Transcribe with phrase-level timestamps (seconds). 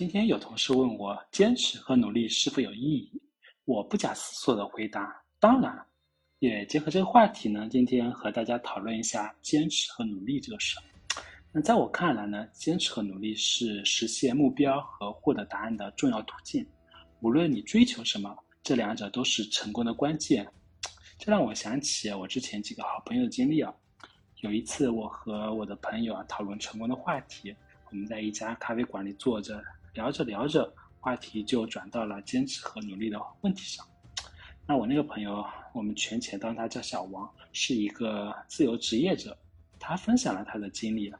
[0.00, 3.20] 今天有同事问我，坚持和努力是否有意义？
[3.66, 5.78] 我不假思索的回答：当然。
[6.38, 10.78] 也结合这个话题呢，今天和大家讨论一下坚持和努力这个事。
[11.52, 16.66] 那在我看来呢，坚持和努力是实现目标和获得答案的重要途径。
[17.20, 20.50] 无论你追求什么，这两者都是成功的关键。
[21.18, 23.70] 这让我想起我之前几个好朋友的经历啊。
[24.36, 27.54] 有一次，我和我的朋友啊讨论成功的话题，
[27.90, 29.62] 我们在一家咖啡馆里坐着。
[29.94, 33.84] 聊着聊着，话题就转到了坚持和努力的问题上。
[34.66, 39.36] 那我那个朋友，我们全前当他叫小王，是一个自由职业者。
[39.80, 41.12] 他分享了他的经历。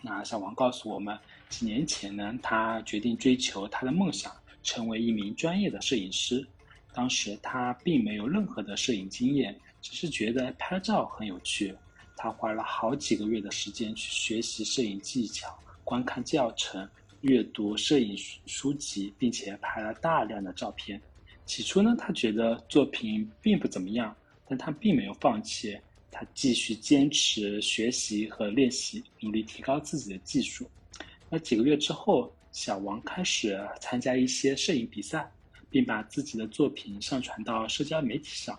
[0.00, 1.16] 那小王告诉我们，
[1.48, 4.32] 几年前呢，他决定追求他的梦想，
[4.62, 6.44] 成为一名专业的摄影师。
[6.92, 11.76] 当时他并没有任何的摄影经验，只是觉得拍照很有趣。
[12.16, 16.88] 他花了好几个月的时间去学习摄影技巧，观看教程。
[17.22, 21.00] 阅读摄影书籍，并且拍了大量的照片。
[21.44, 24.14] 起初呢，他觉得作品并不怎么样，
[24.46, 25.78] 但他并没有放弃，
[26.10, 30.70] 他继续坚持学习和练习，努力提高自己的技术。
[31.28, 35.30] 那几个月之后，小王开始参加一些摄影比赛，
[35.70, 38.58] 并把自己的作品上传到社交媒体上。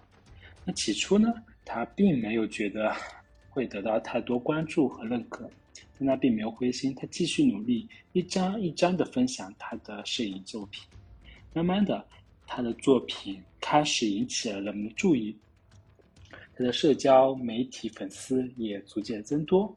[0.65, 1.33] 那起初呢，
[1.63, 2.93] 他并没有觉得
[3.49, 5.49] 会得到太多关注和认可。
[5.97, 10.83] 但他并没有灰心，他继续努力，一张一张的分享他的摄影作品。
[11.53, 12.05] 慢慢的，
[12.47, 15.35] 他的作品开始引起了人们的注意，
[16.55, 19.75] 他的社交媒体粉丝也逐渐增多。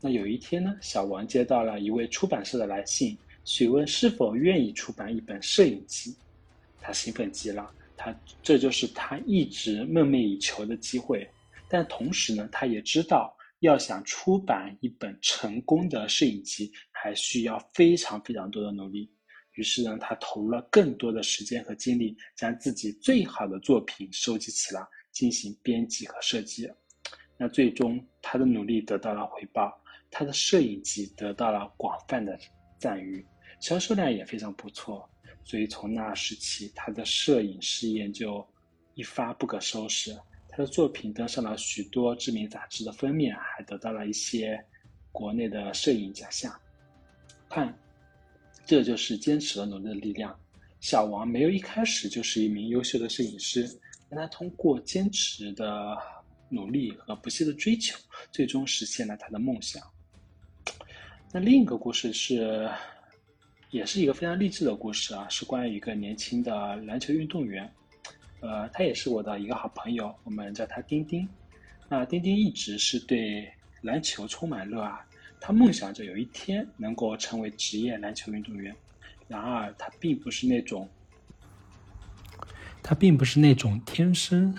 [0.00, 6.14] 那有一天呢，小王接到了一位出版社的来信，询问是否愿意出版一本摄影集。
[6.80, 11.28] 他兴奋极了，他这就是他一直梦寐以求的机会。
[11.68, 13.35] 但同时呢，他也知道。
[13.66, 19.10] 要想出版一本成功的摄影集，还需要非常非常多的努力。
[19.54, 26.70] 于是呢，他投入了更多的时间和精力，将自己最好的作品收集起来，进行编辑和设计。
[27.36, 29.76] 那最终，他的努力得到了回报，
[30.10, 32.38] 他的摄影集得到了广泛的
[32.78, 33.26] 赞誉，
[33.60, 35.08] 销售量也非常不错。
[35.42, 38.46] 所以从那时起，他的摄影事业就
[38.94, 40.16] 一发不可收拾。
[40.56, 44.58] 他的作品登上了许多知名杂志的封面，还得到了一些
[45.12, 46.50] 国内的摄影奖项。
[47.50, 47.78] 看，
[48.64, 50.34] 这就是坚持和努力的力量。
[50.80, 53.68] 小王没有一开始就是一名优秀的摄影师，
[54.08, 55.94] 但他通过坚持的
[56.48, 57.94] 努力和不懈的追求，
[58.32, 59.82] 最终实现了他的梦想。
[61.34, 62.66] 那另一个故事是，
[63.70, 67.70] 也是一个非常励志的故事啊，是关于一个年轻的篮球运动员。
[68.40, 71.28] 呃，他也是我的一个好朋友，我们叫他丁丁。
[71.88, 73.50] 那丁丁一直是对
[73.82, 74.92] 篮球充满热爱，
[75.40, 78.74] 他梦想着有一天能够成为职业篮球运动员。
[79.28, 80.88] 然而，他并不是那种，
[82.82, 84.56] 他并不是那种天生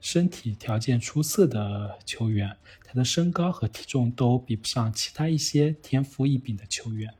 [0.00, 7.12] 身体条件出色的球员，他的身高和体重都比不上其他一些天赋异禀的球员。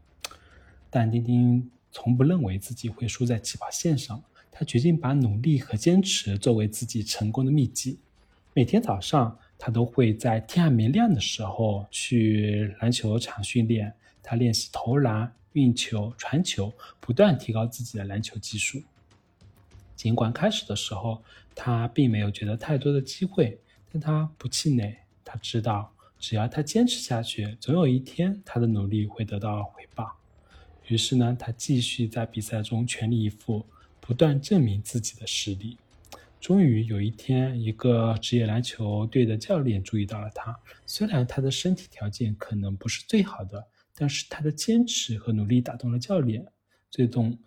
[0.91, 4.23] 但丁丁从不认为自己会输在起跑线上。
[4.57, 7.99] 他决定把努力和坚持作为自己成功的秘籍。
[8.53, 13.93] 每天早上，他都会在天还没亮的时候去篮球场训练。
[14.23, 18.81] 他练习投篮、运球、传球，不断提高自己的篮球技术。
[19.97, 21.21] 尽管开始的时候
[21.53, 23.59] 他并没有觉得太多的机会，
[23.93, 24.97] 但他不气馁。
[25.25, 30.17] 他知道，只要他坚持下去，总有一天他的努力会得到回报。
[30.87, 33.67] 于是呢，他继续在比赛中全力以赴。
[34.07, 35.79] 不断证明自己的实力。
[36.39, 40.55] 终于有一天，一个职业篮球队的教练注意到了他。
[40.85, 46.47] 虽然他的身体条件可能不是最好的，但是他的坚持和努力打动了教练，
[46.91, 47.39] 最终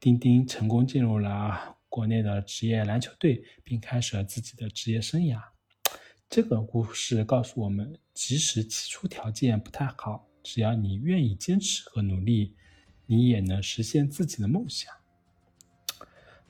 [0.00, 5.38] 丁丁成功进入了国内的职业篮球队，并开始了自己的职业生涯。
[6.30, 12.54] 这个故事告诉我们，即使起初条件不太好，只要你愿意坚持和努力，
[13.04, 14.90] 你也能实现自己的梦想。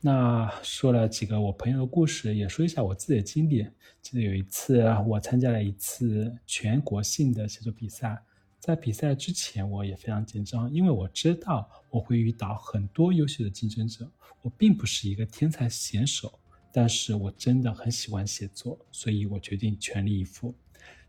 [0.06, 3.66] 那说了几个我朋友的故事，也说一下我自己的经历。
[4.02, 8.22] 记得有一次，我参加了一次全国性的写作比赛，
[8.60, 14.06] 在比赛之前，我也非常紧张，因为我知道我会遇到很多优秀的竞争者。
[14.42, 16.38] 我并不是一个天才写手，
[16.70, 20.54] 但是我真的很喜欢写作，所以我决定全力以赴。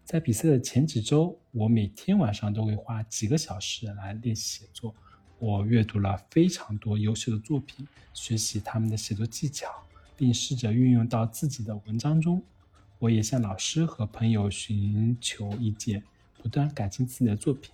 [0.05, 4.95] 在比赛的前几周，我每天晚上都会花几个小时来练习写作。
[5.37, 9.69] 我阅读了非常多优秀的作品，学习他们的写作技巧，
[10.15, 12.41] 并试着运用到自己的文章中。
[12.99, 16.01] 我也向老师和朋友寻求意见，
[16.41, 17.71] 不断改进自己的作品。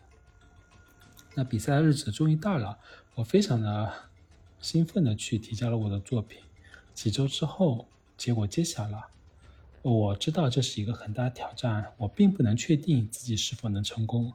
[1.36, 2.78] 那比赛的日子终于到了，
[3.16, 3.94] 我非常的
[4.60, 6.42] 兴奋的去提交了我的作品。
[6.94, 7.88] 几周之后，
[8.18, 9.06] 结果揭晓了。
[9.84, 14.34] 我知道这是一个很大的挑战，我并不能确定自己是否能成功。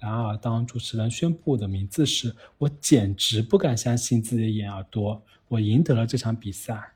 [0.00, 5.22] 然而，当主持人宣布我的名字时，我简直不敢相信自己的眼耳朵。
[5.48, 6.92] 我赢得了这场比赛。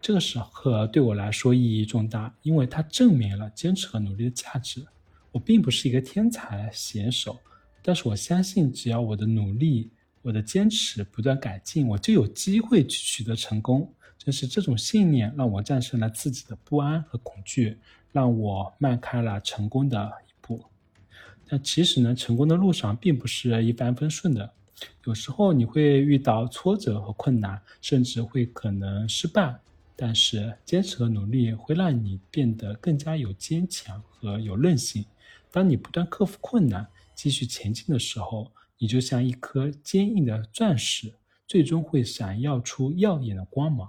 [0.00, 4.84] 这个时刻对我来说意义重大，因为它证明了坚持和努力的价值。
[5.30, 7.38] 我并不是一个天才选手，
[7.82, 9.90] 但是我相信，只要我的努力、
[10.22, 13.92] 我的坚持不断改进，我就有机会去取得成功。
[14.18, 17.78] 正是这种信念让我战胜了自己的不安和恐惧，
[18.10, 20.12] 让我迈开了成功的。
[21.48, 24.52] 但其实呢，成功的路上并不是一帆风顺的，
[25.04, 29.58] 有时候你会遇到挫折和困难，甚至会可能失败。
[29.96, 35.04] 但是坚持和努力会让你变得更加有坚强和有韧性。
[35.52, 41.14] 当你不断克服困难，继续前进的时候，你就像一颗坚硬的钻石，
[41.46, 43.88] 最终会闪耀出耀眼的光芒。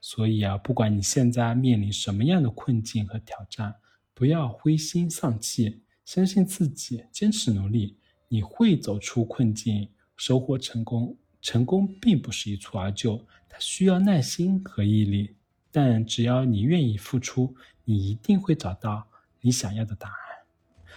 [0.00, 3.76] 所以啊，不管你现在面临什么样的困境和挑战，
[4.14, 7.94] 不要灰心丧气，相信自己，坚持努力，
[8.28, 11.14] 你会走出困境，收获成功。
[11.42, 15.36] 成功并不是一蹴而就，它需要耐心和毅力。
[15.70, 19.06] 但只要你愿意付出，你一定会找到
[19.42, 20.16] 你想要的答案。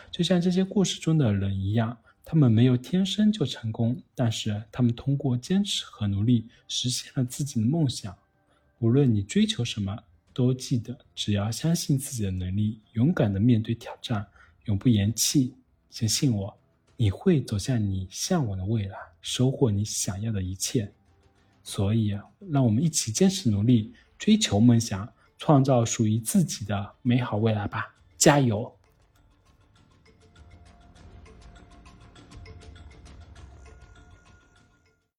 [0.10, 8.18] 就像这些故事中的人一样，他们没有天生就成功，但是他们通过坚持和努力实现了自己的梦想。
[8.80, 10.04] 无论你追求什么，
[10.34, 14.26] 都记得，只要相信自己的能力，勇敢的面对挑战，
[14.66, 15.54] 永不言弃。
[15.90, 16.58] 相信我，
[16.96, 20.92] 你会走向你向往的未来，收获你想要的一切。
[21.64, 22.18] 所以，
[22.50, 27.94] 让我们一起坚持努力，追求梦想，创造属于自己的美好未来吧！
[28.18, 28.74] 加油！